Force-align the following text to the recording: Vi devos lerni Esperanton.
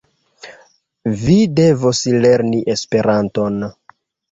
Vi 1.25 1.35
devos 1.59 2.03
lerni 2.25 2.65
Esperanton. 2.77 3.63